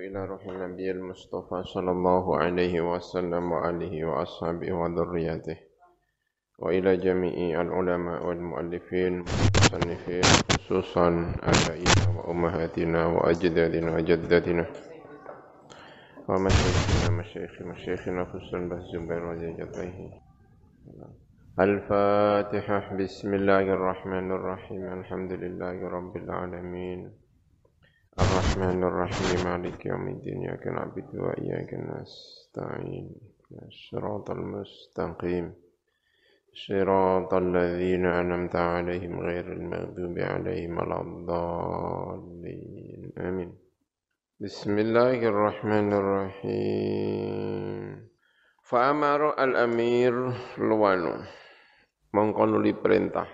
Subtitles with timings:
[0.00, 5.56] إلى روح النبي المصطفى صلى الله عليه وسلم وآله وأصحابه وذريته
[6.58, 11.08] وإلى جميع العلماء والمؤلفين والمصنفين خصوصا
[11.52, 14.66] آبائنا وأمهاتنا وأجدادنا وجداتنا
[16.28, 20.10] ومشايخنا مشايخ مشايخنا خصوصا بهزبين وزيجتيه
[21.60, 22.96] الفاتحة.
[22.96, 24.84] بسم الله الرحمن الرحيم.
[25.00, 27.12] الحمد لله رب العالمين.
[28.20, 33.08] الرحمن الرحيم مالك يوم الدين إياك نعبد وإياك نستعين.
[33.64, 35.54] الصراط المستقيم.
[36.52, 43.12] صراط الذين أنعمت عليهم غير المغضوب عليهم ولا الضالين.
[43.18, 43.50] آمين.
[44.40, 48.08] بسم الله الرحمن الرحيم.
[48.68, 50.14] فأمر الأمير
[50.60, 51.14] لوانو
[52.10, 53.30] mengkonuli perintah.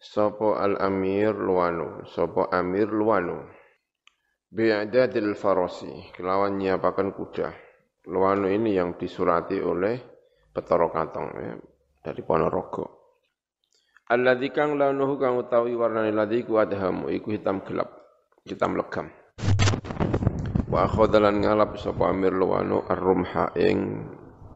[0.00, 3.59] Sopo al-amir luwanu, sopo amir luwanu.
[4.50, 7.54] Bi'adadil farosi, kelawan nyiapakan kuda.
[8.10, 9.94] Luwanu ini yang disurati oleh
[10.50, 11.54] Petoro Katong ya,
[12.02, 13.14] dari Ponorogo.
[14.10, 17.94] Alladzi kang launuhu kang utawi warnane ladzi ku adhamu iku hitam gelap,
[18.42, 19.06] hitam legam.
[20.66, 24.02] Wa khodalan ngalap sapa amir luwanu ar-rumha ing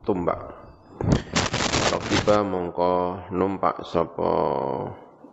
[0.02, 0.42] tumbak.
[1.94, 4.30] Rakiba mongko numpak sapa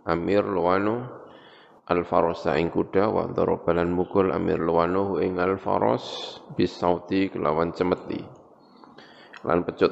[0.02, 1.21] Amir Luwano
[1.82, 8.22] Al-Farosa ing kuda wa darabalan mukul Amir Luwano ing Al-Faros bisauti kelawan cemeti.
[9.42, 9.90] Lan pecut.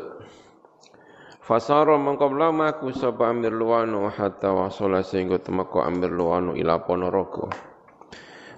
[1.43, 7.51] Fasara mengko maku sapa Amir Luwano hatta wasala sehingga temeko Amir Luwano ila Ponorogo.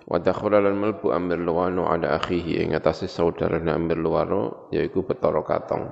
[0.05, 5.89] Wa lan melbu Amir Luwano ada akhihi ing atase saudarane Amir Luwano yaiku Betara Katong.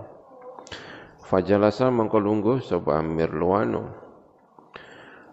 [1.24, 4.09] Fajalasa mengko lungguh sapa Amir Luwano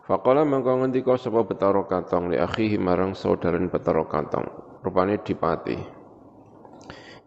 [0.08, 4.80] Faqala mengko ngendika sapa Betara Katong li akhihi marang saudaran Betara Katong.
[4.80, 5.76] Rupane dipati.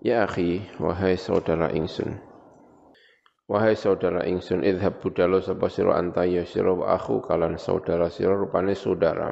[0.00, 2.16] Ya akhi, wahai saudara ingsun.
[3.52, 6.40] Wahai saudara ingsun, idhab budalo sapa sira anta ya
[6.72, 9.28] wa akhu kalan saudara sira rupane saudara.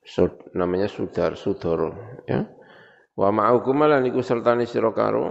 [0.00, 1.92] Sud, namanya sudar, sudoro,
[2.24, 2.48] ya.
[3.12, 5.28] Wa ma'akumalan iku sertane sira karo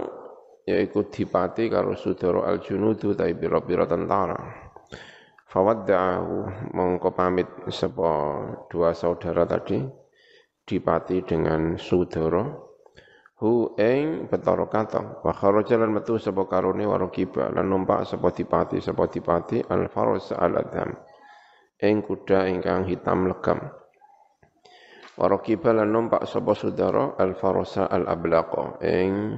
[0.62, 4.61] yaiku dipati karo sudoro al-junudu tai pira-pira tentara.
[5.52, 8.40] Fawadda'ahu mongko pamit sapa
[8.72, 9.84] dua saudara tadi
[10.64, 12.40] dipati dengan Sudara
[13.36, 19.04] hu ing Betara Katong wa kharaja metu sapa karone warokiba lan numpak sapa dipati sapa
[19.12, 20.96] dipati al faros al adam
[21.84, 23.60] ing kuda ingkang hitam legam.
[25.20, 29.36] Warokiba lan numpak sapa Sudara al farosa al ablaqa ing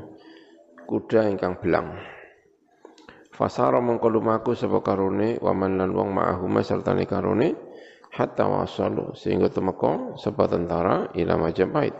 [0.86, 2.13] kuda ingkang belang
[3.34, 7.58] Fasara mongko lumaku sapa karone waman lan wong ma'ahuma sertane karone
[8.14, 11.98] hatta wasalu sehingga temeko sapa tentara ila Majapahit.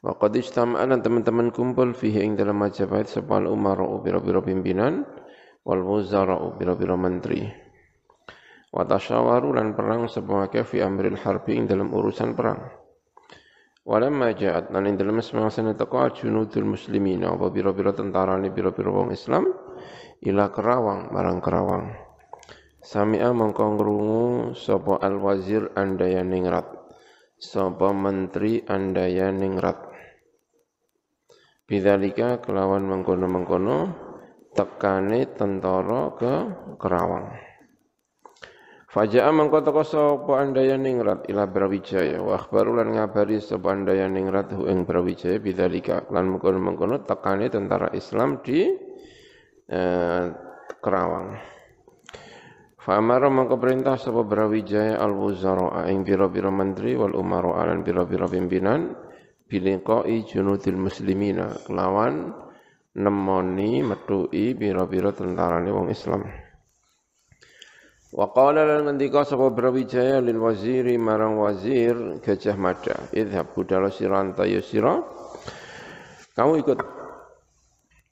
[0.00, 5.04] Wa qad istama'an teman-teman kumpul fihi ing dalam Majapahit sapa al-umara biro-biro pimpinan
[5.60, 7.44] wal wuzara biro-biro menteri.
[8.72, 12.64] Wa tasyawaru lan perang sapa fi amril harbi ing dalam urusan perang.
[13.84, 19.12] Walamma ja'at lan ing dalam semangsa teko junudul muslimina apa biro-biro tentara ni biro-biro wong
[19.12, 19.44] Islam
[20.24, 21.92] ila Kerawang marang Kerawang.
[22.84, 24.24] Sami'a mongko ngrungu
[24.56, 26.68] sapa al-wazir andaya ningrat
[27.40, 29.94] sapa menteri andaya ningrat
[31.64, 33.88] Bidzalika kelawan mengkono-mengkono
[34.52, 36.34] tekane tentara ke
[36.76, 37.40] Kerawang.
[38.92, 42.20] Faja'a mengko teko sapa andaya ningrat ila Brawijaya.
[42.20, 45.40] Wa akhbaru lan ngabari sapa andaya ningrat hu ing Brawijaya.
[45.40, 48.92] Bidzalika lan mengkono-mengkono tekane tentara Islam di
[49.68, 50.24] eh,
[50.80, 51.54] Kerawang.
[52.84, 58.92] Famara mangko perintah sapa Brawijaya al-wuzara ing pira-pira menteri wal umara lan pira-pira pimpinan
[59.48, 62.28] biliqai junudil muslimina kelawan
[62.92, 66.28] nemoni metui pira-pira tentarane wong Islam.
[68.12, 74.44] Wa qala lan ngendika sapa Brawijaya lil waziri marang wazir Gajah Mada, idhab budala siranta
[74.44, 75.00] ya sira.
[76.36, 76.78] Kamu ikut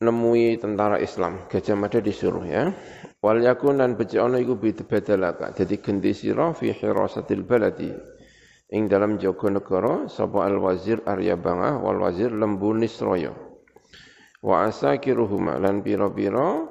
[0.02, 1.46] nemui tentara Islam.
[1.46, 2.74] Gajah Mada disuruh ya.
[3.22, 7.94] Wal yakun lan becik ana iku bidbadalaka dadi gendi sira fi hirasatil baladi.
[8.74, 13.30] Ing dalam jaga negara sapa al wazir Arya Bangah wal wazir Lembu Nisraya.
[14.42, 16.66] Wa asakiruhuma lan pira-pira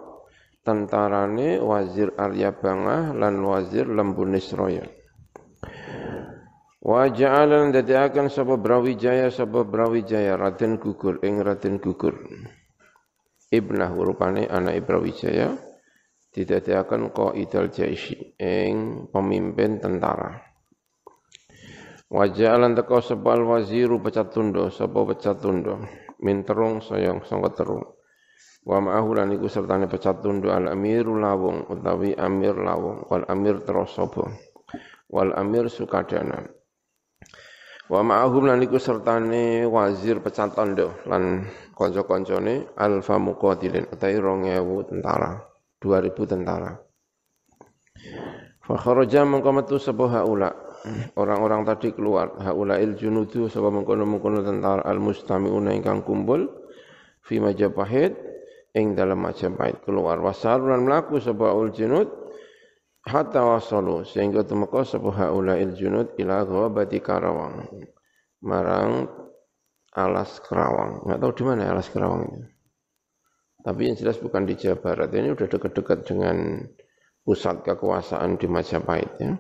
[0.68, 4.84] tentarane wazir Arya Bangah lan wazir Lembu Nisraya.
[6.81, 12.18] Wa ja'alan dadiakan sapa Brawijaya sapa Brawijaya Raden gugur ing Raden gugur
[13.51, 15.51] ibnah rupane anak Ibrawijaya
[16.31, 20.51] didadekaken qaidal jaisi ing pemimpin tentara
[22.12, 25.80] Wajah lan teko sapa waziru pecat tundo, sapa pecat tundo.
[26.19, 27.88] Min terung sayang sangka terung.
[28.68, 33.63] Wa ma'ahu lan iku sertane pecat tundo al amiru lawung utawi amir lawung wal amir
[33.63, 34.27] terus sapa.
[35.07, 36.51] Wal amir sukadana.
[37.91, 41.43] Wa ma'ahum lan iku sertane wazir pecat tondo lan
[41.75, 45.43] kanca-kancane alfa muqatilin utawi 2000 tentara,
[45.83, 46.71] 2000 tentara.
[48.63, 49.75] Fa kharaja mengko metu
[50.07, 50.55] haula
[51.19, 56.47] orang-orang tadi keluar haulail junudu sapa mengkono-mengkono tentara al mustamiuna ingkang kumpul
[57.27, 58.15] fi Majapahit
[58.71, 62.20] ing dalam Majapahit keluar wasarulan melaku sapa ul junud
[63.06, 67.69] hatta wasalu sehingga temeka sapa haulail junud ila ghabati karawang.
[68.42, 69.09] Marang
[69.94, 71.06] alas kerawang.
[71.06, 72.51] Nggak tahu di mana alas kerawang itu
[73.62, 75.13] tapi yang jelas bukan di Jawa Barat.
[75.13, 76.65] Ini udah dekat-dekat dengan
[77.21, 79.38] pusat kekuasaan di Majapahit ya.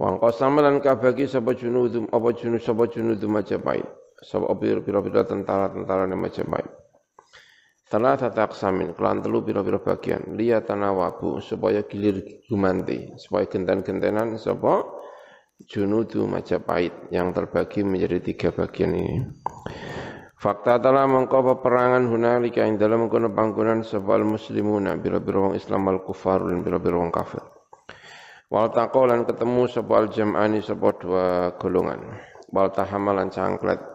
[0.00, 3.88] Wang qasama lan kabagi sapa junudum apa junud sapa junudum Majapahit.
[4.24, 6.68] Sapa pira-pira tentara-tentara Majapahit.
[7.94, 10.34] Salah satu aksamin, kelan telu pira-pira bagian.
[10.34, 14.82] Liya tanawabu, supaya gilir gumanti, supaya genten-gentenan sapa
[15.62, 19.22] junudu Majapahit yang terbagi menjadi tiga bagian ini.
[20.34, 26.02] Fakta telah mengkau peperangan hunalika yang dalam mengkono panggonan sebal muslimuna biro-biro wong Islam al
[26.02, 27.46] kufar dan biro-biro wong kafir.
[28.50, 31.26] Wal taqolan ketemu sebuah jam'ani sebuah dua
[31.62, 32.10] golongan.
[32.50, 33.93] Wal tahamalan cangklet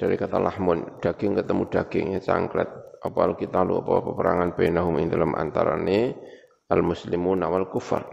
[0.00, 2.72] dari kata lahmun, daging ketemu daging ya cangklet.
[3.04, 6.16] Apa kita lu apa peperangan bainahum ing dalam antarane
[6.72, 8.08] al muslimun wal kufar.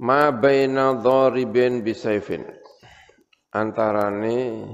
[0.00, 2.40] Ma baina dharibin bisaifin.
[3.52, 4.64] Antarane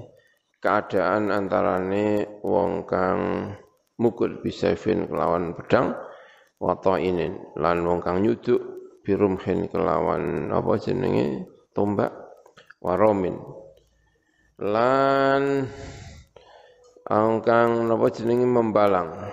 [0.62, 3.50] keadaan antarane wong kang
[3.98, 5.92] mukul bisaifin kelawan pedang
[6.62, 8.60] wa ta'inin lan wong kang nyuduk
[9.04, 11.44] birumhin kelawan apa jenenge
[11.76, 12.12] tombak
[12.80, 13.36] waromin
[14.60, 15.64] lan
[17.08, 19.32] angkang napa jenenge membalang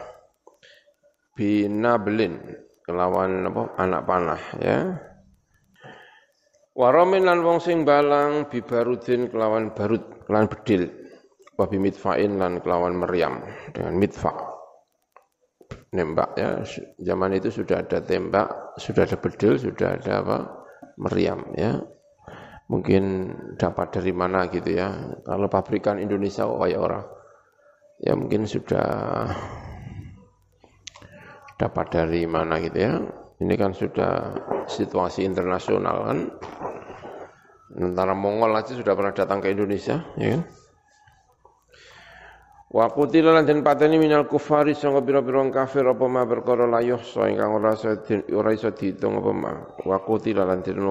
[1.35, 2.39] binablin
[2.87, 4.79] kelawan apa anak panah ya
[6.73, 10.87] waromin lan wong sing balang bibarudin kelawan barut kelawan bedil
[11.59, 13.43] wa bimitfain lan kelawan meriam
[13.75, 14.57] dengan mitfa
[15.91, 16.61] nembak ya.
[16.99, 20.37] Zaman itu sudah ada tembak, sudah ada bedil, sudah ada apa?
[20.97, 21.77] meriam ya.
[22.67, 24.91] Mungkin dapat dari mana gitu ya.
[25.23, 27.05] Kalau pabrikan Indonesia oh ya orang.
[28.03, 29.27] Ya mungkin sudah
[31.57, 32.93] dapat dari mana gitu ya.
[33.37, 34.35] Ini kan sudah
[34.67, 36.19] situasi internasional kan.
[37.77, 40.43] Tentara Mongol aja sudah pernah datang ke Indonesia, ya kan?
[42.67, 47.31] Wa qutila lan den pateni minal kufari sanga pira-pira kafir apa ma perkara la yuhsa
[47.31, 47.95] ingkang ora iso
[48.35, 49.53] ora iso apa ma.
[49.87, 50.81] Wa qutila lan den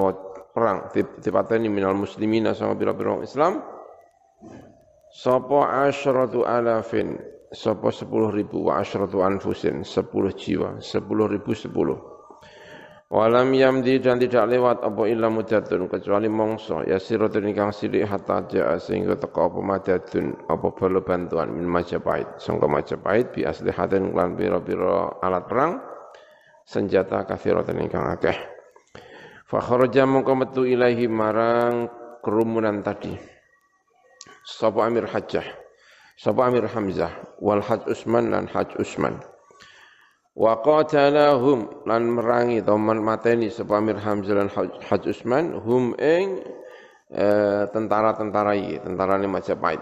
[0.56, 0.88] perang.
[1.20, 3.61] Dipateni minal muslimina sanga pira-pira Islam.
[5.12, 7.20] Sapa asyratu alafin.
[7.53, 9.85] Sapa 10000 wa asyratu anfusin.
[9.85, 10.81] 10 jiwa.
[10.81, 12.17] 10000 10
[13.06, 16.82] Walam yamdi dan tidak lewat apa illa mudadun kecuali mongso.
[16.82, 22.43] Ya siratun ingkang silik hatta jaa sehingga teka apa madadun apa bala bantuan min Majapahit.
[22.43, 25.79] Sangka Majapahit bi aslihatin lan pira-pira alat perang
[26.67, 28.56] senjata kathiratan ingkang akeh
[29.46, 31.87] fa kharaja mongko metu ilahi marang
[32.22, 33.14] kerumunan tadi
[34.43, 35.46] sapa Amir Hajjah
[36.19, 39.18] sapa Amir Hamzah wal Haj Usman lan Haj Usman
[40.37, 46.44] Wa qatalahum lan merangi atau mateni sapa Amir Hamzah lan Haj Usman hum ing
[47.09, 49.80] eh, tentara-tentara iki, tentara ini Majapahit.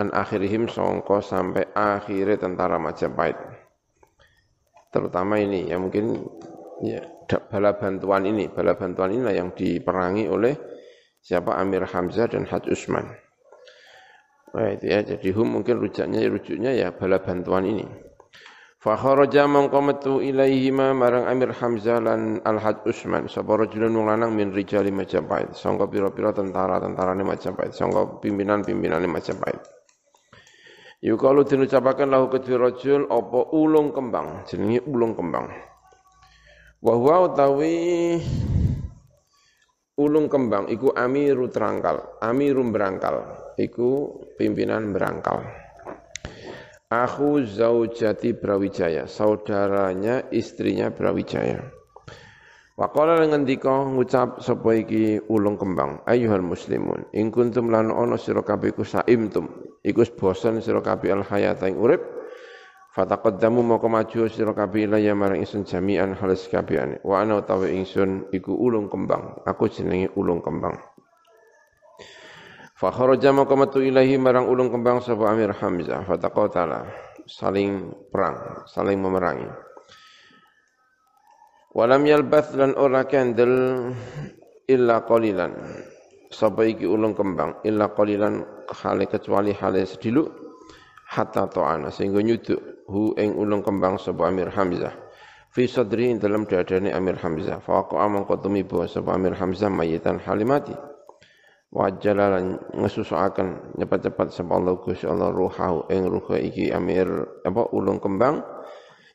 [0.00, 3.36] An akhirihim songko sampai akhirnya tentara Majapahit.
[4.88, 6.24] Terutama ini yang mungkin
[6.80, 10.54] ya bala bantuan ini, bala bantuan inilah yang diperangi oleh
[11.22, 11.54] siapa?
[11.56, 13.06] Amir Hamzah dan Haj Usman.
[14.52, 17.86] Nah, itu ya, jadi hum mungkin rujaknya rujuknya ya bala bantuan ini.
[18.82, 19.78] Fa kharaja mangko
[20.18, 23.30] ilaihima marang Amir Hamzah lan Al-Had Usman.
[23.30, 25.54] Sapa rajulun wong lanang min rijali Majapahit.
[25.54, 27.78] Sangka pira-pira tentara-tentarane Majapahit.
[27.78, 29.62] Sangka pimpinan-pimpinane Majapahit.
[30.98, 34.42] Yukalu dinucapaken lahu kedua rajul apa ulung kembang?
[34.50, 35.71] Jenenge ulung kembang
[36.82, 38.18] wa huwa utawi
[39.94, 43.22] ulung kembang iku amiru terangkal amirum berangkal
[43.54, 45.46] iku pimpinan berangkal
[46.92, 51.64] Aku zaujati Brawijaya, saudaranya istrinya Brawijaya.
[52.76, 58.76] Waqala ngendika ngucap sapa iki ulung kembang, ayuhal muslimun, in kuntum lan ana sira kabeh
[58.76, 59.48] ku saimtum,
[59.80, 62.04] iku bosen sira kabeh al hayata urip,
[62.92, 67.00] Fataqaddamu moko maju sira kabeh ya marang ingsun jami'an halis kabehane.
[67.00, 69.40] Wa ana utawi ingsun iku ulung kembang.
[69.48, 70.76] Aku jenenge ulung kembang.
[72.76, 76.04] Fa kharaja moko metu ilahi marang ulung kembang sapa Amir Hamzah.
[76.04, 76.84] Fataqatala
[77.24, 79.48] saling perang, saling memerangi.
[81.72, 83.88] Walam yalbath lan ora kendel
[84.68, 85.52] illa qalilan.
[86.28, 90.41] Sapa iki ulung kembang illa qalilan hale kecuali hale sediluk
[91.12, 94.96] hatta ta'ana sehingga nyuduk hu ing ulung kembang sapa Amir Hamzah.
[95.52, 97.60] Fi sadri dalam dadane Amir Hamzah.
[97.60, 100.72] Fa waqa mongko tumiba sapa Amir Hamzah mayitan halimati.
[101.72, 107.08] Wa jalalan ngesusaken cepat-cepat sapa Allah Gusti Allah ruhahu ing ruha iki Amir
[107.44, 108.40] apa ulung kembang.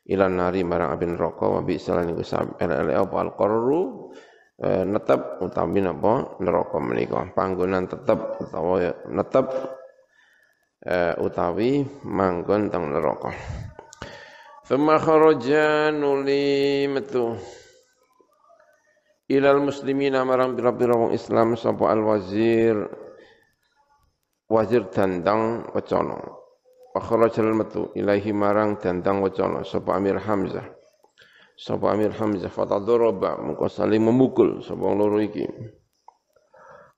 [0.08, 2.24] Ilan nari marang abin neraka wa bi salan iku
[2.64, 4.08] ele apa al qarru
[4.56, 7.28] eh, netep utawi napa neraka menika.
[7.36, 9.46] Panggonan tetep utawa netep
[10.84, 13.34] eh, utawi manggon teng neraka.
[14.68, 17.34] Thumma kharaja nuli metu.
[19.28, 22.76] Ilal muslimina marang pira-pira wong Islam sapa al wazir.
[24.48, 26.16] Wazir dandang wacana.
[26.96, 27.00] Wa
[27.52, 27.92] metu.
[27.96, 30.64] Ilahi marang dandang wacana sapa Amir Hamzah.
[31.58, 35.44] Sapa Amir Hamzah fatadharaba mengko saling memukul sapa loro iki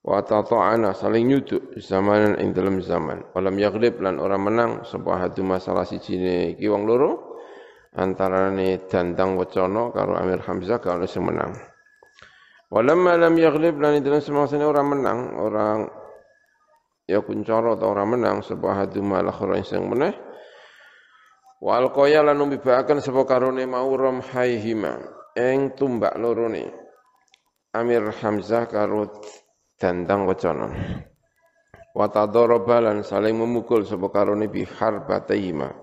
[0.01, 5.45] wa tata'ana saling nyuduk zamanan ing dalam zaman walam yaghlib lan ora menang sapa hadu
[5.45, 6.17] masalah siji
[6.57, 7.31] iki wong loro
[7.95, 11.51] antarane Dandang Wacana karo Amir Hamzah kalau sing menang.
[12.71, 15.79] Walamma lam yaghlib lan dalam semasane orang menang, orang
[17.03, 20.15] ya kuncara atau orang menang sebuah hadu malah orang sing meneh.
[21.59, 23.91] Wal qaya lan numbibaken sapa karone mau
[24.23, 25.03] haihima
[25.35, 26.71] eng tumbak lorone.
[27.75, 29.07] Amir Hamzah karo
[29.81, 30.69] Dandang Wacana.
[31.97, 32.05] Wa
[32.77, 35.73] lan saling memukul sapa karone bihar batayima.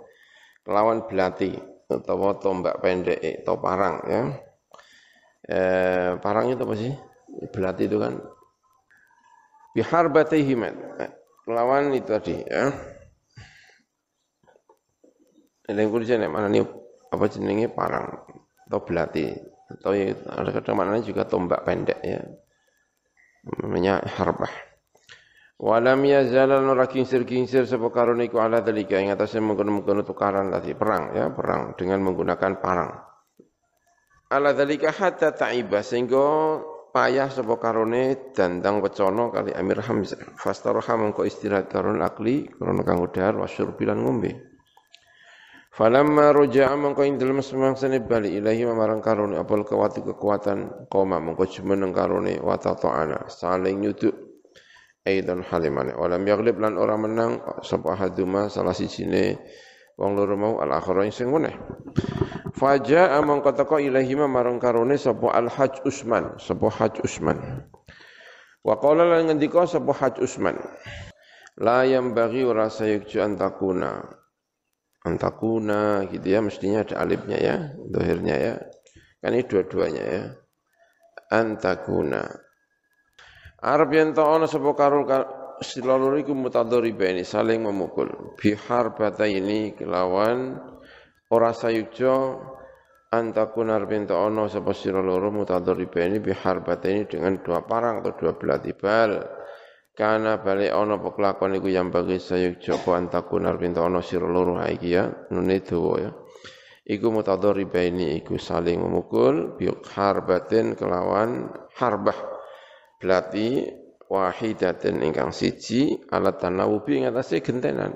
[0.62, 1.58] Kelawan belati
[1.90, 4.22] atau tombak pendek atau parang ya.
[5.50, 6.94] Eh, parang itu apa sih?
[7.50, 8.22] Belati itu kan
[9.74, 10.74] bihar batihimat
[11.50, 12.70] lawan itu tadi ya.
[15.68, 16.64] Yang kuliah mana nih
[17.10, 18.24] apa jenenge parang
[18.68, 19.32] atau belati
[19.68, 22.22] atau ya, ada kadang mana juga tombak pendek ya.
[23.56, 24.50] Namanya harbah.
[25.58, 31.10] Walam yazal ora kincir-kincir sapa karone iku ala dalika ing atase mengkono-mengkono tukaran tadi perang
[31.16, 32.94] ya, perang dengan menggunakan parang.
[34.30, 36.62] Ala dalika hatta ta'iba sehingga
[36.94, 40.38] payah sapa karone dandang wecana kali Amir Hamzah.
[40.38, 44.57] Fastaroha mengko istirahat karun akli karena kanggo dahar wasyurbilan ngombe.
[45.78, 50.58] Falamma roja'a mengko ing dalem semangsane bali ilahi marang karone apal kekuatan kekuatan
[50.90, 54.10] koma mengko jumeneng karone wa ta'ana saling nyuduk
[55.06, 59.38] aidan halimane walam yaglib lan ora menang sapa haduma salah sijine
[59.94, 61.54] wong loro mau al akhara sing meneh.
[62.58, 67.38] Faja amang kata ko ilahima marang karone sapa al haj usman sapa haj usman.
[68.66, 70.58] Wa qala lan ngendika sapa haj usman
[71.62, 74.17] la yang bagi ora sayukju antakuna
[75.06, 78.54] antakuna gitu ya mestinya ada alifnya ya dohirnya ya
[79.22, 80.22] kan ini dua-duanya ya
[81.30, 82.48] antakuna
[83.58, 85.02] Arab yang tak ana sapa karo
[85.58, 88.38] silalur iku mutadharibani saling memukul.
[88.38, 90.62] Bihar bata ini kelawan
[91.26, 92.38] ora sayuja
[93.10, 93.74] antakun
[94.06, 98.62] tak ana sapa sira loro mutadharibani bihar bata ini dengan dua parang atau dua belah
[98.62, 99.37] tibal.
[99.98, 104.30] Karena balik ono pekelakon iku yang bagi sayuja apa antakun arab yang tak ana sira
[104.30, 106.10] loro iki ya nune dawa ya.
[106.86, 112.14] Iku mutadharibani iku saling memukul bihar batin kelawan harbah
[112.98, 113.62] Belati
[114.10, 117.94] wahidatin ingkang siji alat tanawubi ing atase gentenan.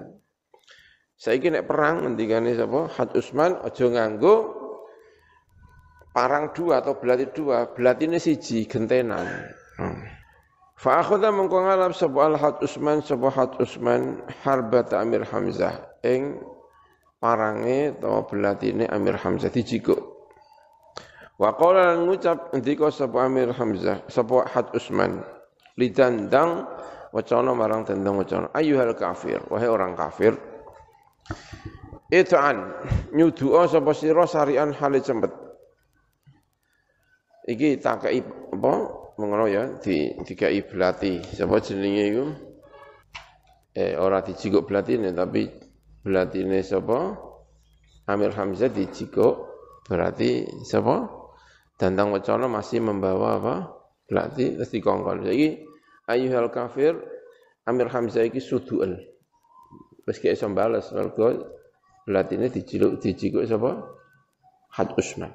[1.18, 2.90] Saiki nek perang ngendikane sapa?
[2.90, 4.59] Had Usman aja nganggo
[6.11, 9.62] parang dua atau belati dua, ini siji gentenan.
[10.76, 16.41] Fa akhadha mengko ngalap sapa al Had Usman sapa Had Usman harbat Amir Hamzah ing
[17.23, 20.00] parange utawa belatine Amir Hamzah dijikuk.
[21.38, 25.23] Wa qala lan ngucap ndika sapa Amir Hamzah, sapa Had Usman,
[25.79, 26.67] lidandang
[27.11, 30.38] wacana marang tendang wacana, ayyuhal kafir, wahai orang kafir.
[32.12, 32.76] It'an
[33.17, 35.33] nyudu'a sapa sira sarian hale cempet.
[37.49, 38.73] Iki takai apa
[39.23, 41.23] mengono ya di dikai belati.
[41.23, 42.25] Sapa jenenge iku?
[43.73, 45.47] Eh ora dijikuk belatine tapi
[46.02, 47.14] belatine sapa?
[48.11, 49.35] Amir Hamzah dijikuk
[49.87, 51.07] berarti sapa?
[51.79, 53.55] Dandang Wacana masih membawa apa?
[54.11, 55.23] Berarti terus dikongkon.
[55.23, 55.62] Jadi
[56.11, 56.99] ayyuhal kafir
[57.62, 58.99] Amir Hamzah iki sudu'al.
[60.02, 61.55] Wis gak iso bales mergo
[62.11, 63.87] Latine dijiluk dijikuk sapa?
[64.75, 65.31] Had Usman.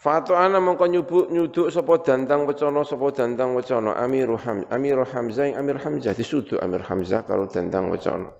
[0.00, 5.52] Fatu ana mongko nyubuk nyuduk sapa dandang wacana sapa dandang wacana Amirul Ham Amirul Hamzah
[5.52, 8.32] Amir Hamzah disuduk Amir Hamzah karo dandang wacana.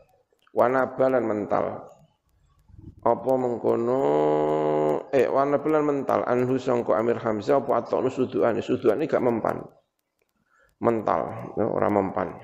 [0.56, 1.84] Wana balan mental.
[3.04, 4.00] Apa mengkono
[5.12, 9.60] eh wana balan mental anhu sangko Amir Hamzah apa atokno sudukan sudukan gak mempan.
[10.80, 12.40] Mental, ya, ora mempan.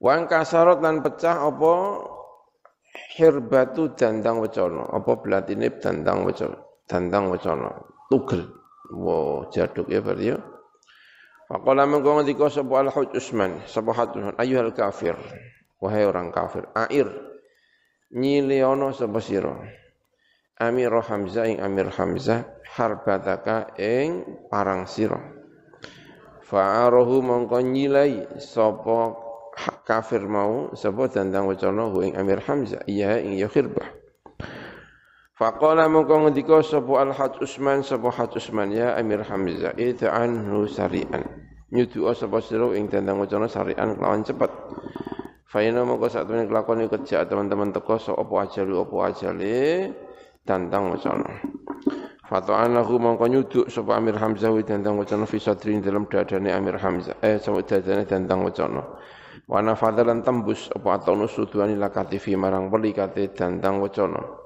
[0.00, 1.72] Wan kasarot lan pecah apa
[3.20, 7.70] hirbatu dandang wacana apa belatine dandang wacana dandang wacana
[8.08, 8.46] tugel
[8.90, 10.38] wo jaduk ya berarti ya
[11.46, 15.14] Faqala mengko ngendika sapa al-Huj Usman, sapa Usman, ayyuhal kafir,
[15.78, 17.06] wahai orang kafir, air
[18.10, 19.54] nyiliono sapa sira.
[20.58, 25.22] Amir Hamzah ing Amir Hamzah harbataka ing parang sira.
[26.50, 29.14] Fa'arahu mongko nyilai sapa
[29.86, 33.86] kafir mau sapa dandang wacana ing Amir Hamzah, iya ing ya khirbah.
[35.36, 40.64] Faqala mongko ngendika sapa Al Haj Usman sapa Haj Usman ya Amir Hamzah itu anhu
[40.64, 41.28] sarian.
[41.68, 44.48] Nyudu sapa sira ing tentang wacana sarian kelawan cepet.
[45.44, 49.56] Faina mongko sak temene kelakon kerja teman-teman teko sapa apa ajalu apa ajale
[50.48, 51.28] tentang wacana.
[52.32, 57.20] Fata'anahu mongko nyuduk sapa Amir Hamzah wi tentang wacana fi sadrin dalam dadane Amir Hamzah
[57.20, 58.80] eh sapa dadane tentang wacana.
[59.44, 64.45] Wana fadalan tembus apa atau nusuduani lakatifi marang peli kate tentang wacana.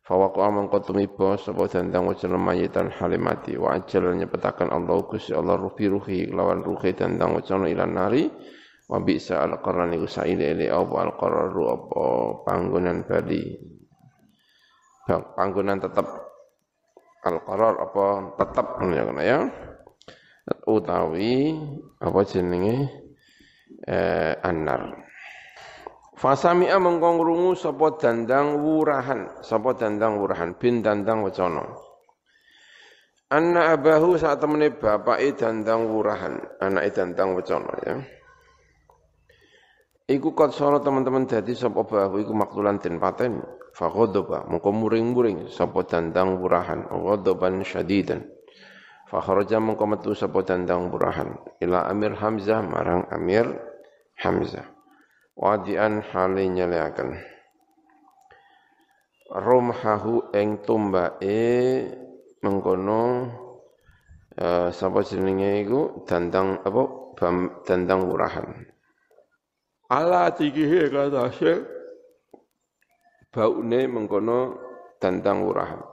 [0.00, 6.18] Fawaqa mangko tumiba sapa dandang wajal mayitan halimati wa ajal Allah Gusti Allah ruhi ruhi
[6.32, 8.24] lawan ruhi dandang wajal ilan nari.
[8.90, 12.04] Wa bisa al qarran iku saile ile apa al qararu apa
[12.42, 13.54] panggonan bali.
[15.06, 16.06] Panggonan tetap
[17.22, 19.38] al qarar apa tetap ya ya.
[20.66, 21.54] Utawi
[22.02, 22.76] apa jenenge?
[23.86, 25.09] Eh, annar
[26.20, 31.64] Fasami'a mengkong rungu sapa dandang wurahan, sapa dandang wurahan bin dandang wacana.
[33.32, 37.96] Anna abahu saat temene bapake dandang wurahan, anake dandang wacana ya.
[40.12, 43.40] Iku kot sono teman-teman dadi sapa bahu iku maktulan den paten.
[43.72, 48.28] Faghadaba mengko muring-muring sapa dandang wurahan, ghadaban syadidan.
[49.08, 51.32] Fakharaja mengko metu sapa dandang wurahan
[51.64, 53.48] ila Amir Hamzah marang Amir
[54.20, 54.79] Hamzah
[55.36, 57.18] wadian hale nyeleaken
[59.30, 61.38] rumhahu ing tumbake
[62.42, 63.30] mengkono
[64.40, 66.02] uh, sapa jenenge iku?
[66.02, 66.82] Dandang apa?
[67.14, 68.48] Bam, dandang wurahan.
[69.92, 71.30] Ala tikihe kata
[73.30, 74.58] baune mengkono
[74.98, 75.89] dandang wurahan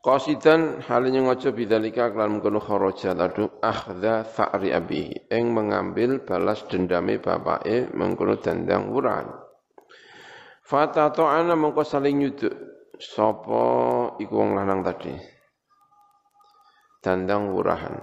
[0.00, 7.20] Qasidan halnya ngojo bidzalika kelan mengkono kharaja ladu akhdha fa'ri abihi ing mengambil balas dendame
[7.20, 9.28] bapake mengkono dandang wuran.
[10.64, 12.54] Fata ta'ana mengko saling nyuduk
[12.96, 13.64] sapa
[14.24, 15.12] iku wong lanang tadi.
[17.04, 17.96] Dandang wurahan.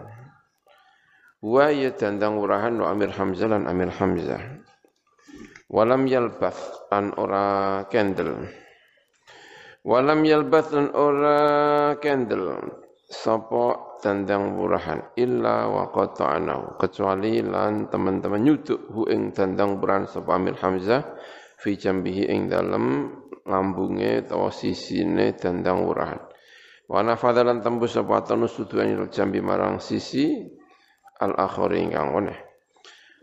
[1.41, 4.41] Wa ya dandang wurahan wa Amir Hamzah lan Amir Hamzah.
[5.69, 8.45] Walam yalbath an ora kendel.
[9.87, 11.39] Walam yalbath ora
[12.03, 12.59] kendel
[13.07, 20.35] sapa tandang burahan illa wa qata'nahu kecuali lan teman-teman nyuduk hu ing tandang burahan sapa
[20.35, 21.07] Amir Hamzah
[21.55, 23.15] fi jambihi ing dalem
[23.47, 26.19] lambunge utawa sisine tandang burahan
[26.91, 30.51] wa nafadalan tembus sapa tanu suduani jambi marang sisi
[31.23, 32.46] al akhari ingkang oneh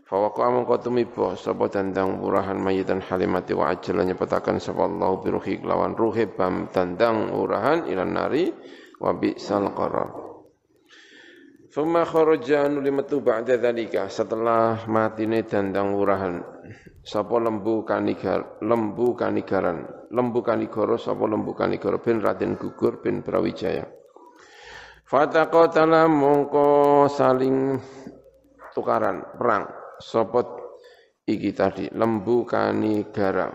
[0.05, 5.57] Fawaqa mongko tumiba sapa dandang murahan mayitan halimati wa ajal nyepetaken sapa Allah bi ruhi
[5.65, 8.53] lawan ruhi bam dandang murahan ilan nari
[9.01, 10.13] wa bi'sal qarar.
[11.73, 16.37] Thumma kharaja anu limatu ba'da dzalika setelah matine dandang murahan
[17.01, 23.89] sapa lembu kanigar lembu kanigaran lembu kanigara sapa lembu kanigara bin Raden Gugur bin Brawijaya.
[25.09, 27.81] Fataqatala mongko saling
[28.77, 30.47] tukaran perang sopot
[31.25, 33.49] iki tadi lembu kanigara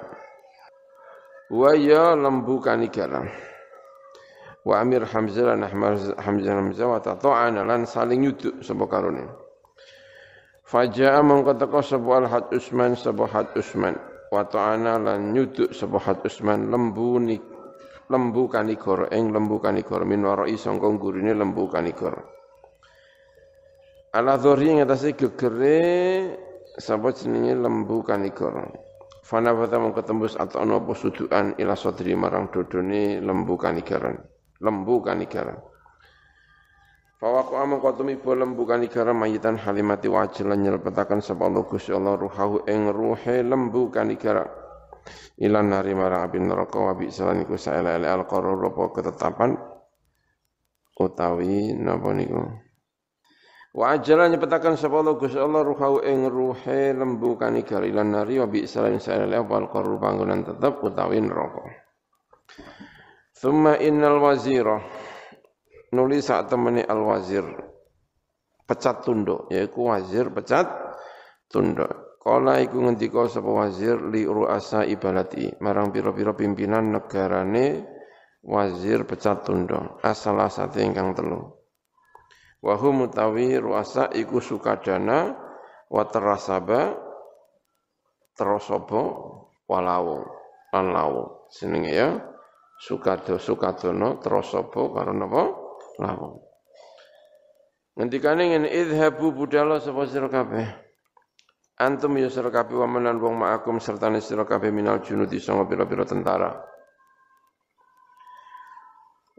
[1.51, 3.27] wa ya lembu kanigara
[4.65, 9.25] wa amir hamzah lan hamzah hamzah wa tata'ana lan saling yuduk sapa karone.
[10.69, 13.97] Faja'a mongko teko sapa al had Usman sapa had Usman.
[14.31, 17.41] Wa ta'ana lan nyuduk sapa had Usman lembu ni
[18.11, 22.23] lembu kanigara ing lembu kanigara min warai sangka gurine lembu kanigara
[24.11, 25.79] Ala dhori yang atasnya gegere
[26.75, 28.67] sapa jenenge lembu kanikor.
[29.23, 34.19] Fana fata mongko tembus atau ana apa sudukan ila sadri marang dodone lembu kanikaran.
[34.59, 35.63] Lembu kanikaran.
[37.23, 42.19] Fawaku amang kau tumibo lembu kanikaran mayitan halimati wajil lan nyelpetaken sapa Allah Gusti Allah
[42.19, 44.61] ruhahu ing ruhe lembu kanikaran.
[45.41, 49.57] ilan nari marang api neraka wa bi salan iku saele al qarur apa ketetapan
[51.01, 52.13] utawi napa
[53.71, 58.51] Wa ajala nyepetaken sapa Allah Gusti Allah ruhau ing ruhe lembu kanigar ilan nari wa
[58.51, 61.63] bi salan saele apa al qarur panggonan tetep utawi neraka
[63.39, 64.83] Thumma innal wazira
[65.95, 67.47] nulis saat temani al wazir
[68.67, 70.67] pecat tunduk yaiku wazir pecat
[71.47, 77.81] tunduk Kala iku ngendika sapa wazir li ru'asa ibalati marang pira-pira pimpinan negarane
[78.45, 81.60] wazir pecat tunda asal sate ingkang telu.
[82.61, 85.33] Wa hum mutawi ru'asa iku sukadana
[85.89, 86.93] wa terasaba
[88.37, 89.01] terosaba
[89.65, 90.25] walawu
[90.71, 92.09] lan lawu jenenge ya
[92.81, 95.43] sukado sukadono terosaba karo napa
[96.01, 96.41] lawu.
[97.97, 100.69] Ngendikane ngene idhabu budala sapa sira kabeh
[101.81, 106.05] Antum ya sira kabeh wa menan wong ma'akum serta sira kabeh minal junudi sanga pira-pira
[106.05, 106.61] tentara.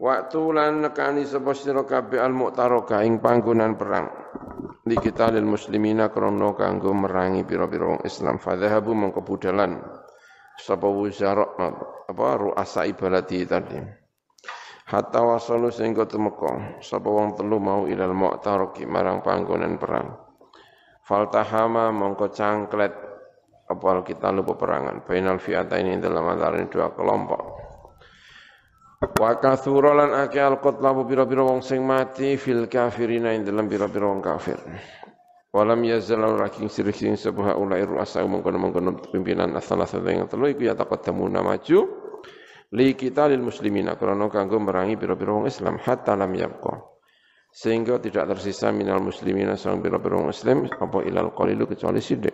[0.01, 4.09] Waktu lan nekani sapa sira kabeh al mu'taraka ing panggonan perang.
[4.81, 8.41] Di kita lil muslimina krana kanggo merangi pira-pira wong Islam.
[8.41, 9.77] Fadhahabu mongko budalan
[10.57, 11.45] sapa wuzara
[12.09, 13.77] apa ruasa ibadati tadi.
[14.89, 20.17] Hatta wasalu sehingga temeka sapa wong telu mau ilal mu'taraki marang panggonan perang.
[21.05, 22.93] Faltahama mongko cangklet
[23.69, 27.50] apa kita lupa perangan bainal fi'ata ini dalam antara dua kelompok
[29.01, 34.21] Wa kathura lan ake al-qatla pira-pira wong sing mati fil kafirina ing dalam pira-pira wong
[34.21, 34.61] kafir.
[35.51, 40.69] Walam yazal raking sirik sing sebuah ulai ruasa mengkono-mengkono pimpinan asalah satu yang telu iku
[40.69, 41.79] ya taqaddamuna maju
[42.71, 46.91] li kita lil muslimina krana kanggo merangi pira-pira wong Islam hatta lam yabqa
[47.51, 52.31] sehingga tidak tersisa minal muslimin sang biro-biro muslim apa ilal qalilu kecuali sidik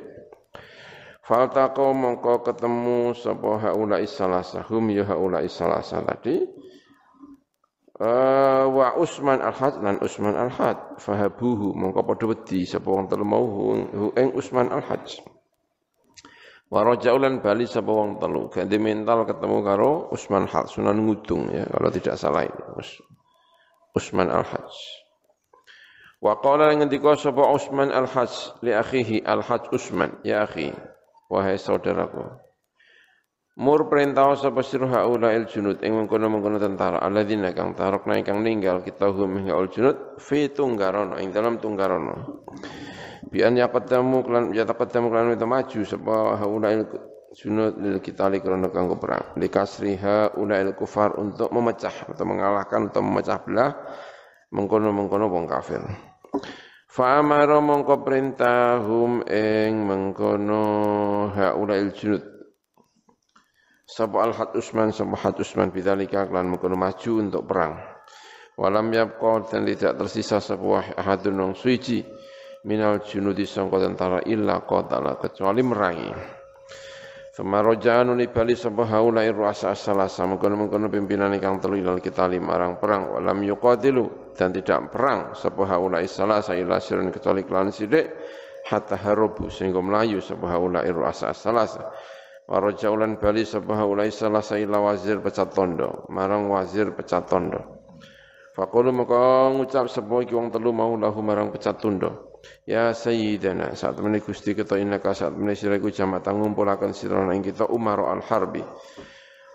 [1.28, 6.40] Faltaqo mongko ketemu sapa haula isalasa hum ya haula isalasa tadi.
[7.98, 13.76] Uh, wa Usman al-Had lan Usman al-Had fahabuhu mongko padha wedi sapa wong telu mau
[14.16, 15.04] ing Usman al-Had.
[16.72, 21.68] Wa rajaulan bali sapa wong telu ganti mental ketemu karo Usman al-Had Sunan Ngudung ya
[21.68, 22.64] kalau tidak salah ini
[23.98, 24.74] Usman al-Hajj
[26.18, 30.74] Wa qala ngendika sapa Utsman al-Hajj li akhihi al-Hajj Utsman, ya akhi,
[31.32, 32.48] wahai saudaraku.
[33.58, 38.86] Mur perintah sapa sira haula il junud ing mengkono-mengkono tentara alladzina kang tarokna ingkang ninggal
[38.86, 42.46] kita hum ing al junud fi tunggarono ing dalam tunggarono.
[43.34, 46.86] Bi an yaqaddamu klan yataqaddamu klan itu maju sapa haula il
[47.34, 49.34] junud lil kitali krana kanggo perang.
[49.42, 53.74] Likasriha ula il kufar untuk memecah atau mengalahkan atau memecah belah
[54.54, 55.82] mengkono-mengkono wong kafir.
[56.98, 60.66] Fa amara mongko perintahum ing mengkono
[61.30, 62.26] haulail junud.
[63.86, 67.78] Sapa al-had Usman sapa had Usman bidzalika mengkono maju untuk perang.
[68.58, 72.02] Walam yabqa dan tidak tersisa sebuah ahadun wong suci
[72.66, 76.37] minal junudi sangka tentara illa qatala kecuali merangi.
[77.38, 80.26] Semarojaan uni bali sapa haula irwasa salasa.
[80.26, 83.14] Mengkono-mengkono pimpinan ingkang telu ilal kita limarang perang.
[83.14, 85.38] Walam yuqatilu dan tidak perang.
[85.38, 88.10] Sapa haula salasa ila sirun kecuali kelan sithik
[88.66, 91.94] hatta harubu sehingga melayu sapa haula irwasa salasa.
[92.50, 96.10] Warajaulan bali sapa haula salasa ila wazir pecat tondo.
[96.10, 97.62] Marang wazir pecat tondo.
[98.58, 102.27] Faqulu maka ngucap sapa iki wong telu mau lahu marang pecat tondo
[102.68, 107.68] Ya Sayyidana, saat temani Gusti kita innaka saat temani siraku jama'atan ngumpulakan sirana ing kita
[107.72, 108.60] Umar al-Harbi.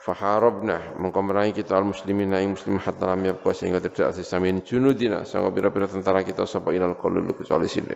[0.02, 5.86] Faharabna mengkomerangi kita al-muslimin ing muslim hatta lam yabqa sehingga tidak sisa junudina sangka pira-pira
[5.86, 7.94] tentara kita sapa ilal qalul kecuali sini.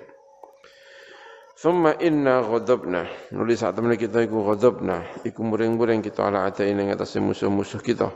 [1.56, 6.94] Thumma inna ghadabna nulis saat temani kita iku ghadabna iku muring-muring kita ala atain ing
[6.94, 8.12] atas musuh-musuh kita.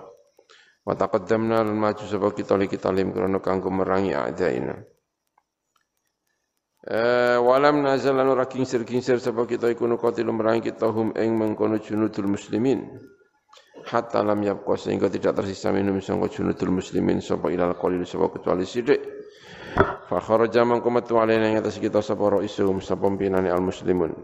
[0.86, 4.14] Wa taqaddamna lan maju sapa kita li kita lim krana kanggo merangi.
[6.80, 11.76] Eh, walam nazal lan ora kingsir-kingsir sapa kita iku nuqatilu merangi kita hum ing mengkono
[11.76, 12.88] junudul muslimin.
[13.84, 18.64] Hatta lam yabqa sehingga tidak tersisa minum sangka junudul muslimin sapa ilal qalil sapa kecuali
[18.64, 18.96] sithik
[20.08, 24.16] fa kharaja man kumatu alaina ing atas kita sapa raisum sapa pimpinane al muslimun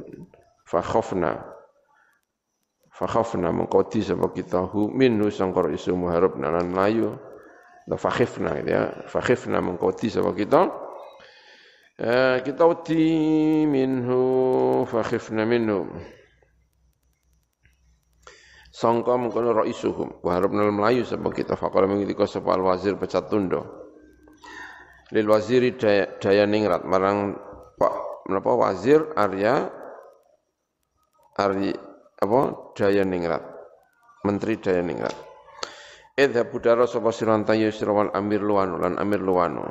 [0.64, 1.36] fa khafna.
[2.88, 7.20] Fa khafna sapa kita hu minhu sangka raisum harapna lan layu
[8.00, 9.04] fa khifna ya.
[9.12, 10.85] Fa khifna mengkoti sapa kita
[11.96, 13.04] kita uti
[13.64, 15.88] minhu fakhifna minhu.
[18.68, 20.20] Sangka mengkono raisuhum.
[20.20, 21.56] Wa harapna melayu sebab kita?
[21.56, 23.64] Faqala mengidika sapa al wazir pecat tundo
[25.14, 26.84] lil waziri daya, daya ningrat.
[26.84, 27.40] Marang
[27.80, 27.94] Pak
[28.28, 28.52] menapa?
[28.52, 29.72] Wazir Arya
[31.40, 31.72] Ari
[32.20, 32.40] apa?
[32.76, 33.40] Daya ningrat.
[34.28, 35.16] Menteri daya ningrat.
[36.16, 39.64] Idha budara sapa siran tayu sirawan amir luwano lan amir luwano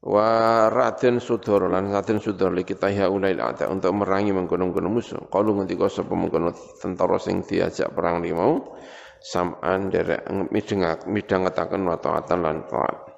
[0.00, 0.28] wa
[0.72, 5.52] raden sudoro lan raden sudoro li kita ya ulail ada untuk merangi mengkono-kono musuh kalau
[5.60, 8.76] ngendika sapa mengkono tentara sing diajak perang li mau
[9.20, 13.10] sam'an derek midengak midhangetaken wa ta'atan lan ta'at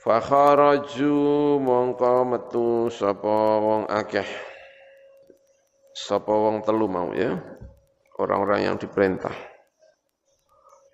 [0.00, 1.14] Fa kharaju
[1.60, 4.24] mongko metu sapa wong akeh.
[5.92, 7.36] Sapa wong telu mau ya.
[8.16, 9.36] Orang-orang yang diperintah.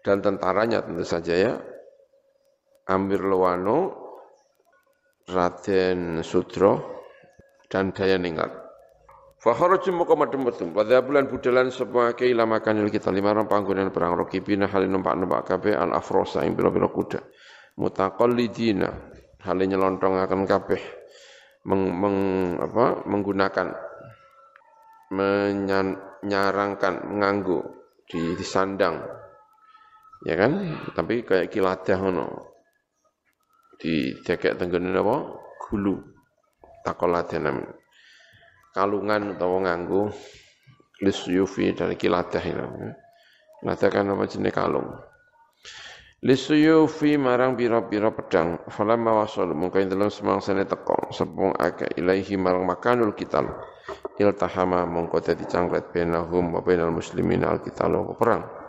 [0.03, 1.55] Dan tentaranya tentu saja ya.
[2.91, 4.06] Amir Lewano,
[5.27, 7.03] Raden Sudro,
[7.67, 8.53] dan Daya Ningrat.
[9.43, 10.67] Fakharaju muka madem metu.
[10.71, 15.95] Pada bulan budalan sebuah keilamakan kita lima orang panggungan perang rokibina halin numpak-numpak kabe al
[15.95, 17.21] afrosa yang bila-bila kuda
[17.77, 18.89] mutaqallidina
[19.45, 20.83] hal akan kabeh
[21.69, 22.19] meng, meng,
[22.59, 23.69] apa, menggunakan
[25.07, 27.63] menyarangkan menganggu
[28.11, 28.99] di, di sandang
[30.27, 30.53] ya kan
[30.99, 32.27] tapi kayak kiladah ngono
[33.77, 35.17] di dekek tenggene apa
[35.69, 35.97] gulu.
[36.85, 37.67] Takoladan
[38.77, 40.13] kalungan utawa nganggo
[41.03, 42.67] lisyufi dari kiladah itu
[43.63, 44.89] kiladah kan apa jenis kalung?
[46.25, 48.59] Lisuyufi marang pira-pira pedang.
[48.73, 53.53] Falamma wasal mungkin dalam semangsane teko sepung akeh ilaihi marang makanul kital.
[54.17, 58.66] Iltahama mongko dadi cangklet benahum wa benal muslimin al kital perang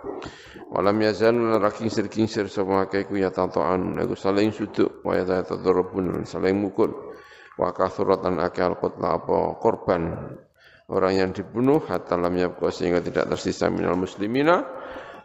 [0.67, 5.23] walam yazal raking sir kingsir sapa akeh ku ya tatoan nego saling suduk wa ya
[5.23, 7.15] tadrubun saling mukul.
[7.57, 10.33] Wa kasuratan akeh al qutla apa korban.
[10.87, 14.63] Orang yang dibunuh hatta lam yabqa sehingga tidak tersisa minal muslimina.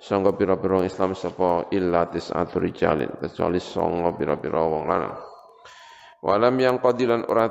[0.03, 5.14] Sangga pira-pira Islam sapa illa tis'atu rijalin kecuali sangga pira-pira wong lanang.
[6.18, 7.47] Walam yang qadilan ora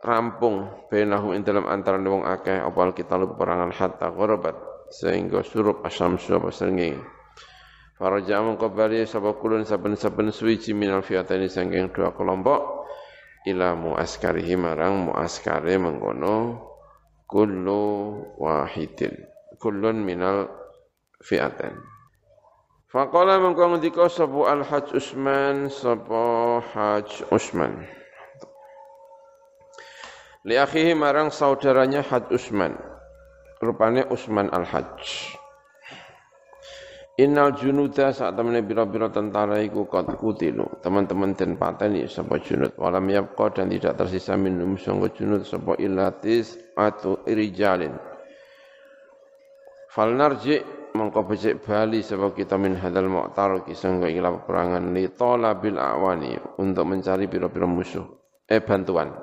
[0.00, 6.36] rampung bainahu ing dalam antarané wong akeh opal kita perangan hatta gharabat sehingga surup asyamsu
[6.36, 6.98] apa srengenge
[8.00, 12.88] Faraja mengko bali sapa kulun saben-saben suwiji minal fiatani sangking dua kelompok
[13.44, 16.64] ila muaskarihi marang muaskare mengkono
[17.28, 17.84] kullu
[18.40, 19.12] wahidin
[19.60, 20.48] kullun minal
[21.20, 21.76] fi'atan
[22.90, 27.86] Faqala mengko ngendika sapa Al Hajj Usman sapa Hajj Usman.
[30.42, 32.89] Li akhihi marang saudaranya Hajj Usman.
[33.60, 35.36] Rupane Usman Al Hajj.
[37.20, 40.80] Innal junuda saat temene bira-bira tentara iku qad kutilu.
[40.80, 42.72] Teman-teman den pateni sapa junud.
[42.80, 47.92] Walam yabqa dan tidak tersisa minum sangga junud sapa ilatis atau irijalin.
[49.92, 55.78] Fal narji' mongko becik bali sebab kita min hadal mu'tar kisangga ila peperangan li talabil
[55.78, 58.06] awani untuk mencari pira-pira musuh
[58.50, 59.14] eh bantuan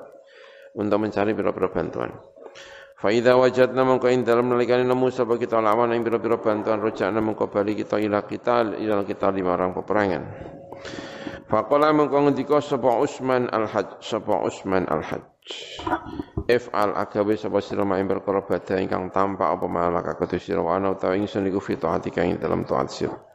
[0.80, 2.12] untuk mencari pira-pira bantuan
[2.98, 7.22] fa idza wajadna mongko ing dalem nalikane nemu sebab kita lawan ing pira-pira bantuan rojakna
[7.22, 10.24] mongko bali kita ila kita ila kita limarang peperangan.
[11.48, 15.24] Faqala mengko ngendika sapa Usman al-Hajj sapa Usman al-Hajj.
[16.50, 21.16] If'al agawe sapa sira mak perkara badha ingkang tampak apa malaka kudu sira ana utawa
[21.16, 23.27] ingsun iku fi taatika ing dalam taat sira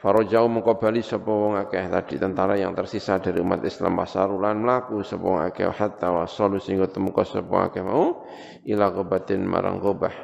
[0.00, 5.04] Farajau mengko bali sapa wong akeh tadi tentara yang tersisa dari umat Islam basarulan mlaku
[5.04, 8.24] sapa wong akeh hatta wasalu sehingga temuka sapa akeh mau
[8.64, 10.14] ila qabatin marang qabah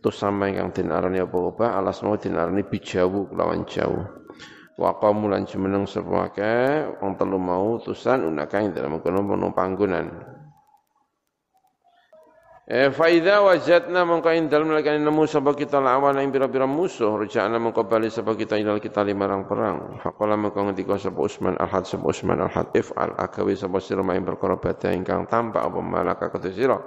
[0.00, 4.06] tusama ingkang den arani apa qabah alas mau den arani bijawu lawan jauh
[4.80, 10.08] wa qamu lan jumeneng sapa akeh wong telu mau utusan unaka ing dalam kono panggonan
[12.62, 14.06] Eh fa idza wajadna
[14.38, 18.54] ing dalem lakane nemu sapa kita lawan ing pira-pira musuh rujana mongko bali sapa kita
[18.54, 19.98] ilal kita limarang perang.
[19.98, 24.62] Faqala mongko ngendika sapa Usman al-Had sapa Usman al-Had if'al akawi sapa sira main perkara
[24.62, 26.78] badhe ingkang tampak apa malaka kata sira.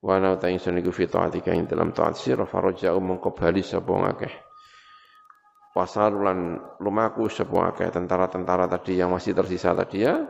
[0.00, 3.92] Wa ana ta ingsun iku fi taatika ing dalam taat sira faraja mongko bali sapa
[3.92, 4.32] ngakeh
[5.74, 10.22] wasarulan lumaku sebuah kayak tentara-tentara tadi yang masih tersisa tadi ya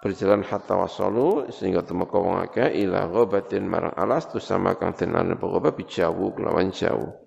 [0.00, 5.36] berjalan hatta wasalu sehingga temu wong akeh ila ghabatin marang alas tu sama kang tenan
[5.36, 7.20] pokoknya bijawu kelawan jauh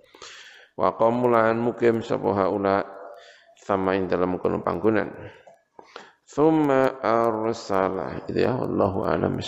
[0.73, 2.81] wa qamulan mukim sapa haula
[3.63, 5.07] sama ing dalam kono panggonan.
[6.27, 9.39] Thumma arsala itu ya Allahu a'lam